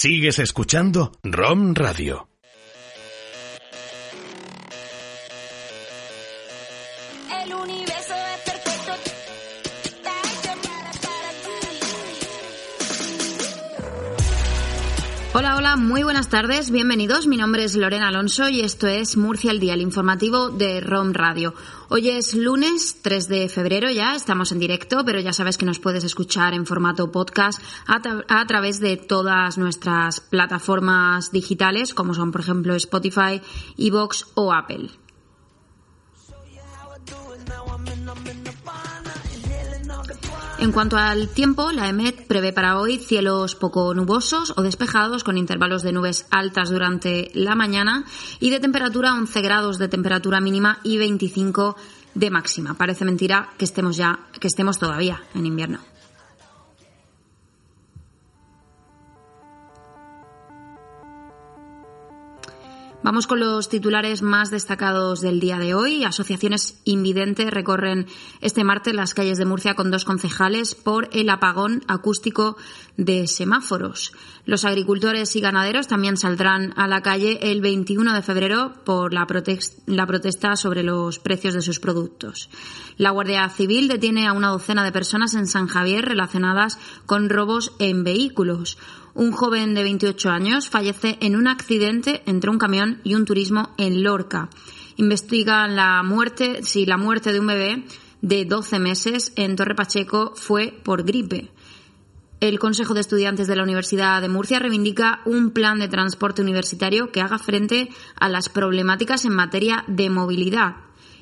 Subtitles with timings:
[0.00, 2.28] Sigues escuchando ROM Radio.
[15.40, 17.28] Hola, hola, muy buenas tardes, bienvenidos.
[17.28, 21.12] Mi nombre es Lorena Alonso y esto es Murcia al Día, el informativo de ROM
[21.12, 21.54] Radio.
[21.90, 25.78] Hoy es lunes 3 de febrero ya, estamos en directo, pero ya sabes que nos
[25.78, 32.32] puedes escuchar en formato podcast a, a través de todas nuestras plataformas digitales, como son,
[32.32, 33.40] por ejemplo, Spotify,
[33.76, 34.90] Evox o Apple.
[40.60, 45.38] En cuanto al tiempo, la EMET prevé para hoy cielos poco nubosos o despejados con
[45.38, 48.04] intervalos de nubes altas durante la mañana
[48.40, 51.76] y de temperatura 11 grados de temperatura mínima y 25
[52.14, 52.74] de máxima.
[52.74, 55.78] Parece mentira que estemos ya que estemos todavía en invierno.
[63.08, 66.04] Vamos con los titulares más destacados del día de hoy.
[66.04, 68.06] Asociaciones invidentes recorren
[68.42, 72.58] este martes las calles de Murcia con dos concejales por el apagón acústico
[72.98, 74.12] de semáforos.
[74.44, 79.26] Los agricultores y ganaderos también saldrán a la calle el 21 de febrero por la,
[79.86, 82.50] la protesta sobre los precios de sus productos.
[82.98, 87.72] La Guardia Civil detiene a una docena de personas en San Javier relacionadas con robos
[87.78, 88.76] en vehículos.
[89.14, 93.74] Un joven de 28 años fallece en un accidente entre un camión y un turismo
[93.78, 94.50] en Lorca.
[94.96, 97.84] Investigan la muerte, si la muerte de un bebé
[98.20, 101.50] de 12 meses en Torre Pacheco fue por gripe.
[102.40, 107.10] El Consejo de Estudiantes de la Universidad de Murcia reivindica un plan de transporte universitario
[107.10, 110.76] que haga frente a las problemáticas en materia de movilidad.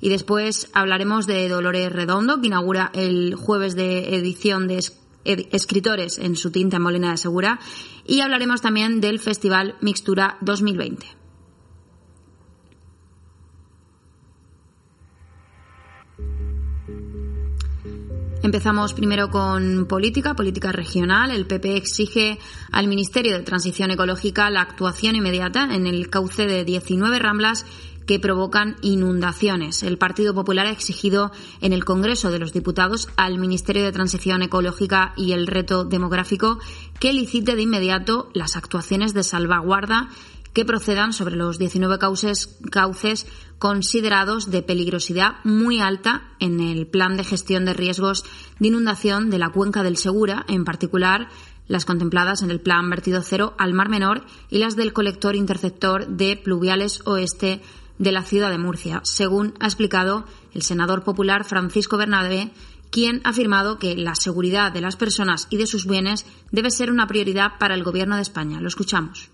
[0.00, 4.78] Y después hablaremos de Dolores Redondo, que inaugura el jueves de edición de
[5.24, 7.58] escritores en su tinta en Molina de Segura.
[8.06, 11.19] Y hablaremos también del Festival Mixtura 2020.
[18.42, 21.30] Empezamos primero con política, política regional.
[21.30, 22.38] El PP exige
[22.72, 27.66] al Ministerio de Transición Ecológica la actuación inmediata en el cauce de 19 ramblas
[28.06, 29.82] que provocan inundaciones.
[29.82, 34.40] El Partido Popular ha exigido en el Congreso de los Diputados al Ministerio de Transición
[34.40, 36.58] Ecológica y el Reto Demográfico
[36.98, 40.08] que licite de inmediato las actuaciones de salvaguarda
[40.54, 43.26] que procedan sobre los 19 cauces, cauces
[43.60, 48.24] considerados de peligrosidad muy alta en el plan de gestión de riesgos
[48.58, 51.28] de inundación de la cuenca del Segura, en particular
[51.68, 56.08] las contempladas en el plan vertido cero al Mar Menor y las del colector interceptor
[56.08, 57.60] de pluviales oeste
[57.98, 62.52] de la ciudad de Murcia, según ha explicado el senador popular Francisco Bernabé,
[62.90, 66.90] quien ha afirmado que la seguridad de las personas y de sus bienes debe ser
[66.90, 68.58] una prioridad para el Gobierno de España.
[68.58, 69.30] Lo escuchamos.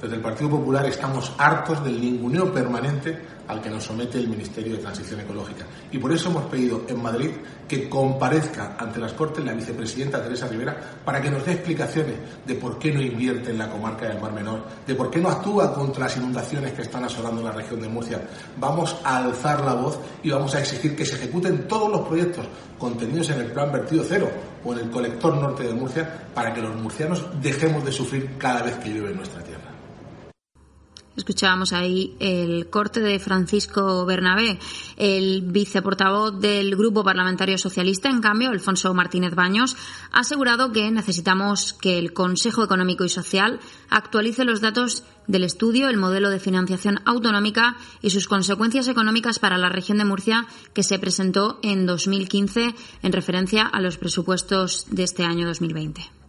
[0.00, 3.18] Desde el Partido Popular estamos hartos del ninguneo permanente
[3.48, 5.64] al que nos somete el Ministerio de Transición Ecológica.
[5.90, 7.30] Y por eso hemos pedido en Madrid
[7.66, 12.54] que comparezca ante las Cortes la vicepresidenta Teresa Rivera para que nos dé explicaciones de
[12.56, 15.72] por qué no invierte en la comarca del Mar Menor, de por qué no actúa
[15.72, 18.20] contra las inundaciones que están asolando la región de Murcia.
[18.58, 22.46] Vamos a alzar la voz y vamos a exigir que se ejecuten todos los proyectos
[22.78, 24.28] contenidos en el plan vertido cero
[24.62, 28.62] o en el colector norte de Murcia para que los murcianos dejemos de sufrir cada
[28.62, 29.75] vez que llueve en nuestra tierra.
[31.16, 34.58] Escuchábamos ahí el corte de Francisco Bernabé,
[34.98, 39.76] el viceportavoz del Grupo Parlamentario Socialista, en cambio, Alfonso Martínez Baños,
[40.12, 45.88] ha asegurado que necesitamos que el Consejo Económico y Social actualice los datos del estudio,
[45.88, 50.82] el modelo de financiación autonómica y sus consecuencias económicas para la región de Murcia que
[50.82, 56.25] se presentó en 2015 en referencia a los presupuestos de este año 2020.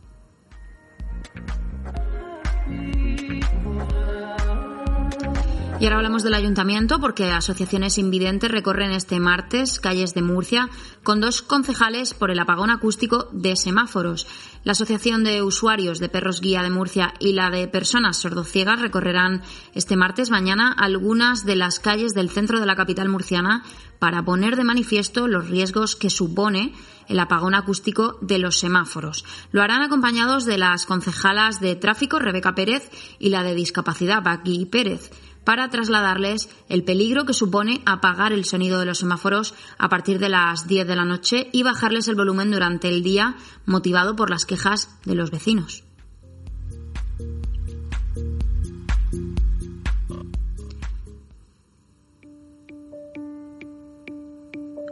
[5.80, 10.70] Y ahora hablamos del ayuntamiento porque asociaciones invidentes recorren este martes calles de Murcia
[11.04, 14.26] con dos concejales por el apagón acústico de semáforos.
[14.64, 19.44] La Asociación de Usuarios de Perros Guía de Murcia y la de Personas Sordociegas recorrerán
[19.76, 23.64] este martes mañana algunas de las calles del centro de la capital murciana
[24.00, 26.74] para poner de manifiesto los riesgos que supone
[27.08, 29.26] el apagón acústico de los semáforos.
[29.52, 32.90] Lo harán acompañados de las concejalas de tráfico Rebeca Pérez
[33.20, 35.12] y la de discapacidad Baqui Pérez
[35.48, 40.28] para trasladarles el peligro que supone apagar el sonido de los semáforos a partir de
[40.28, 44.46] las 10 de la noche y bajarles el volumen durante el día motivado por las
[44.46, 45.87] quejas de los vecinos.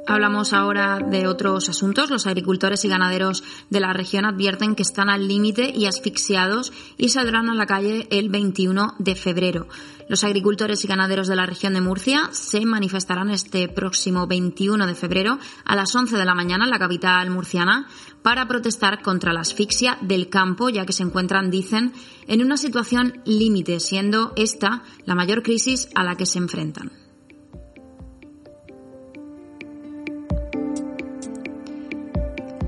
[0.08, 2.12] Hablamos ahora de otros asuntos.
[2.12, 7.10] Los agricultores y ganaderos de la región advierten que están al límite y asfixiados y
[7.10, 9.68] saldrán a la calle el 21 de febrero.
[10.08, 14.94] Los agricultores y ganaderos de la región de Murcia se manifestarán este próximo 21 de
[14.94, 17.88] febrero a las 11 de la mañana en la capital murciana
[18.22, 21.94] para protestar contra la asfixia del campo, ya que se encuentran, dicen,
[22.28, 27.05] en una situación límite, siendo esta la mayor crisis a la que se enfrentan.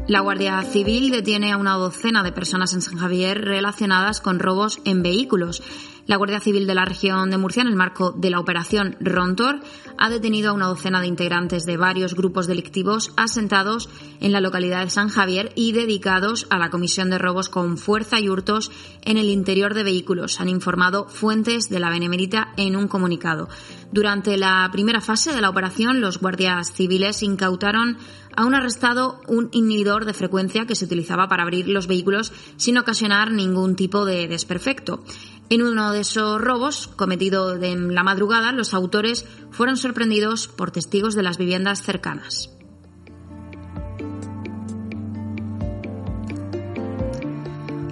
[0.07, 4.79] La Guardia Civil detiene a una docena de personas en San Javier relacionadas con robos
[4.85, 5.61] en vehículos.
[6.05, 9.59] La Guardia Civil de la región de Murcia, en el marco de la operación Rontor,
[9.97, 13.89] ha detenido a una docena de integrantes de varios grupos delictivos asentados
[14.21, 18.21] en la localidad de San Javier y dedicados a la comisión de robos con fuerza
[18.21, 18.71] y hurtos
[19.03, 23.49] en el interior de vehículos, han informado fuentes de la Benemérita en un comunicado.
[23.91, 27.97] Durante la primera fase de la operación, los guardias civiles incautaron
[28.37, 32.77] a un arrestado un inhibidor de frecuencia que se utilizaba para abrir los vehículos sin
[32.77, 35.03] ocasionar ningún tipo de desperfecto.
[35.49, 41.15] En uno de esos robos, cometido en la madrugada, los autores fueron sorprendidos por testigos
[41.15, 42.56] de las viviendas cercanas.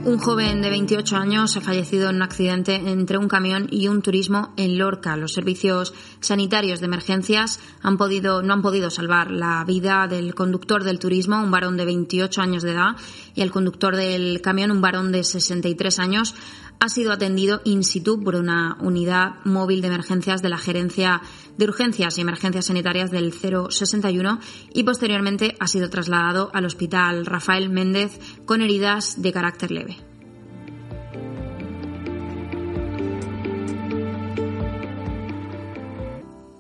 [0.06, 4.04] Un joven de 28 años ha fallecido en un accidente entre un camión y un
[4.04, 5.18] turismo en Lorca.
[5.18, 10.84] Los servicios sanitarios de emergencias han podido, no han podido salvar la vida del conductor
[10.84, 12.96] del turismo, un varón de 28 años de edad,
[13.34, 16.36] y el conductor del camión, un varón de 63 años,
[16.80, 21.22] ha sido atendido in situ por una unidad móvil de emergencias de la Gerencia
[21.58, 24.40] de Urgencias y Emergencias Sanitarias del 061
[24.74, 30.15] y posteriormente ha sido trasladado al Hospital Rafael Méndez con heridas de carácter leve.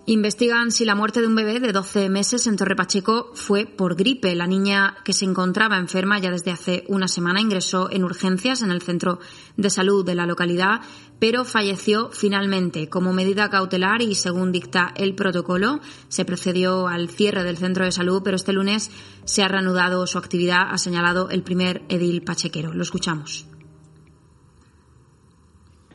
[0.08, 3.96] Investigan si la muerte de un bebé de 12 meses en Torre Pacheco fue por
[3.96, 4.36] gripe.
[4.36, 8.70] La niña que se encontraba enferma ya desde hace una semana ingresó en urgencias en
[8.70, 9.18] el centro
[9.58, 10.82] de salud de la localidad,
[11.18, 12.88] pero falleció finalmente.
[12.88, 17.92] Como medida cautelar y según dicta el protocolo, se procedió al cierre del centro de
[17.92, 18.92] salud, pero este lunes
[19.24, 22.76] se ha reanudado su actividad, ha señalado el primer edil pachequero.
[22.76, 23.48] Lo escuchamos.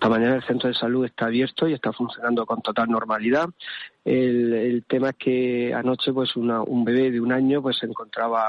[0.01, 3.51] Esta mañana el centro de salud está abierto y está funcionando con total normalidad.
[4.03, 8.47] El, tema es que anoche pues un bebé de un año pues se encontraba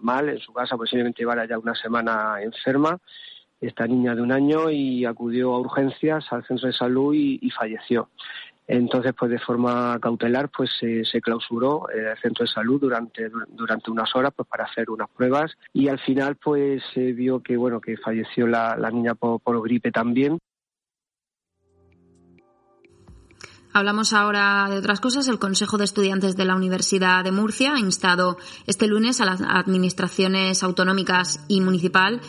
[0.00, 2.98] mal en su casa, posiblemente llevara ya una semana enferma,
[3.60, 8.08] esta niña de un año y acudió a urgencias al centro de salud y, falleció.
[8.66, 14.16] Entonces, pues de forma cautelar, pues se, clausuró el centro de salud durante durante unas
[14.16, 17.98] horas, pues para hacer unas pruebas y al final, pues se vio que bueno que
[17.98, 20.38] falleció la, niña por gripe también.
[23.76, 25.26] Hablamos ahora de otras cosas.
[25.26, 28.38] El Consejo de Estudiantes de la Universidad de Murcia ha instado
[28.68, 32.20] este lunes a las administraciones autonómicas y municipal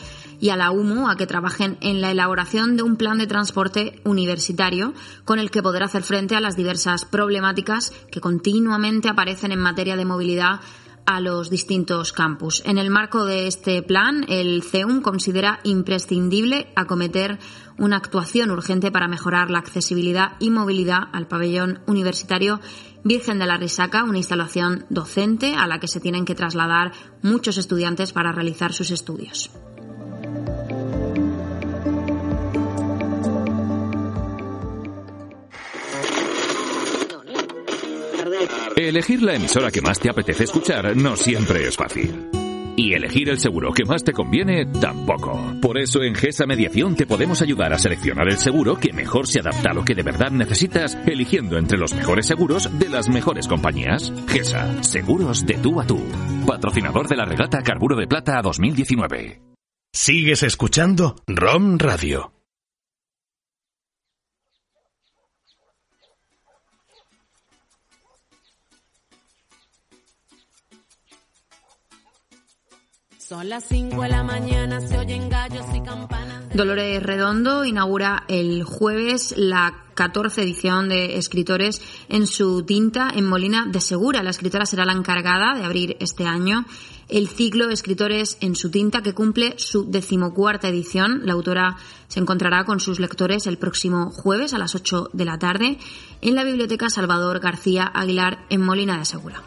[0.42, 4.02] y a la UMU a que trabajen en la elaboración de un plan de transporte
[4.06, 9.60] universitario con el que poder hacer frente a las diversas problemáticas que continuamente aparecen en
[9.60, 10.62] materia de movilidad
[11.06, 12.62] a los distintos campus.
[12.66, 17.40] En el marco de este plan, el CEUM considera imprescindible acometer
[17.78, 22.60] una actuación urgente para mejorar la accesibilidad y movilidad al pabellón universitario
[23.04, 26.92] Virgen de la Risaca, una instalación docente a la que se tienen que trasladar
[27.22, 29.52] muchos estudiantes para realizar sus estudios.
[38.76, 42.30] Elegir la emisora que más te apetece escuchar no siempre es fácil.
[42.76, 45.40] Y elegir el seguro que más te conviene tampoco.
[45.62, 49.40] Por eso en GESA Mediación te podemos ayudar a seleccionar el seguro que mejor se
[49.40, 53.48] adapta a lo que de verdad necesitas, eligiendo entre los mejores seguros de las mejores
[53.48, 54.12] compañías.
[54.28, 56.02] GESA, seguros de tú a tú.
[56.46, 59.42] Patrocinador de la regata Carburo de Plata 2019.
[59.94, 62.35] Sigues escuchando ROM Radio.
[73.28, 76.44] Son las 5 de la mañana, se oyen gallos y campanas.
[76.54, 83.66] Dolores Redondo inaugura el jueves la 14 edición de Escritores en su tinta en Molina
[83.66, 84.22] de Segura.
[84.22, 86.66] La escritora será la encargada de abrir este año
[87.10, 91.22] el ciclo Escritores en su tinta que cumple su decimocuarta edición.
[91.26, 91.78] La autora
[92.08, 95.80] se encontrará con sus lectores el próximo jueves a las 8 de la tarde
[96.22, 99.42] en la Biblioteca Salvador García Aguilar en Molina de Segura.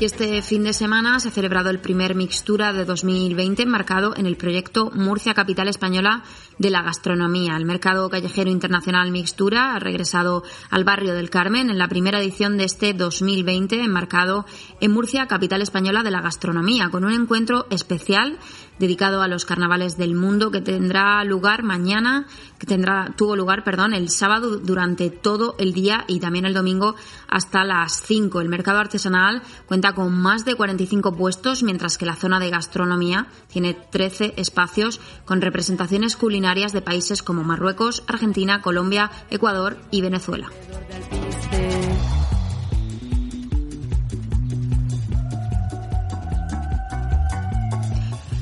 [0.00, 4.26] Y este fin de semana se ha celebrado el primer Mixtura de 2020 enmarcado en
[4.26, 6.22] el proyecto Murcia Capital Española
[6.56, 7.56] de la Gastronomía.
[7.56, 12.58] El mercado callejero internacional Mixtura ha regresado al barrio del Carmen en la primera edición
[12.58, 14.46] de este 2020 enmarcado
[14.80, 18.38] en Murcia Capital Española de la Gastronomía con un encuentro especial
[18.78, 22.26] dedicado a los carnavales del mundo que tendrá lugar mañana,
[22.58, 26.94] que tendrá, tuvo lugar, perdón, el sábado durante todo el día y también el domingo
[27.28, 28.40] hasta las 5.
[28.40, 33.26] El mercado artesanal cuenta con más de 45 puestos, mientras que la zona de gastronomía
[33.52, 40.50] tiene 13 espacios con representaciones culinarias de países como Marruecos, Argentina, Colombia, Ecuador y Venezuela.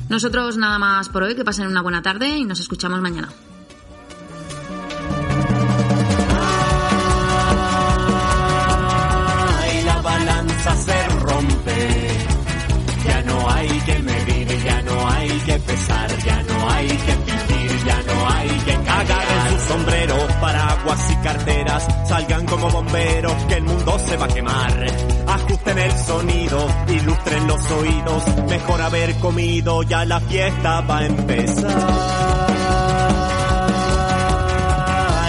[0.08, 3.28] Nosotros nada más por hoy, que pasen una buena tarde y nos escuchamos mañana.
[9.84, 12.08] la balanza se rompe.
[13.06, 17.84] Ya no hay que medir, ya no hay que pesar, ya no hay que fingir,
[17.84, 23.54] ya no hay que cagar en sus sombreros, paraguas y carteras, salgan como bomberos, que
[23.54, 25.05] el mundo se va a quemar.
[25.36, 31.96] Ajusten el sonido, ilustren los oídos, mejor haber comido, ya la fiesta va a empezar.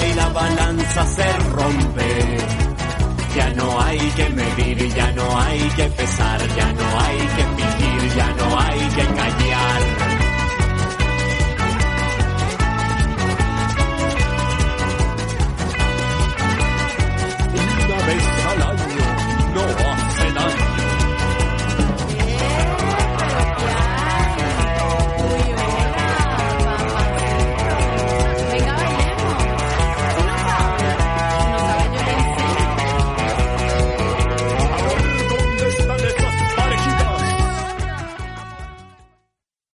[0.09, 2.37] Y la balanza se rompe.
[3.35, 8.15] Ya no hay que medir, ya no hay que pesar, ya no hay que fingir,
[8.15, 10.16] ya no hay que callar.